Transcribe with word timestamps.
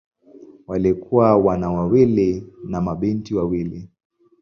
Walikuwa 0.67 1.37
wana 1.37 1.71
wawili 1.71 2.43
na 2.63 2.81
mabinti 2.81 3.35
wawili. 3.35 3.89